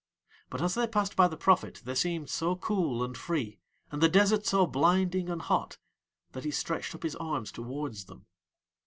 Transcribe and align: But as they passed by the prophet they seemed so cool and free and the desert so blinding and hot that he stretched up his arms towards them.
But 0.49 0.63
as 0.63 0.73
they 0.73 0.87
passed 0.87 1.15
by 1.15 1.27
the 1.27 1.37
prophet 1.37 1.83
they 1.85 1.93
seemed 1.93 2.27
so 2.31 2.55
cool 2.55 3.03
and 3.03 3.15
free 3.15 3.59
and 3.91 4.01
the 4.01 4.09
desert 4.09 4.47
so 4.47 4.65
blinding 4.65 5.29
and 5.29 5.43
hot 5.43 5.77
that 6.31 6.43
he 6.43 6.49
stretched 6.49 6.95
up 6.95 7.03
his 7.03 7.15
arms 7.17 7.51
towards 7.51 8.05
them. 8.05 8.25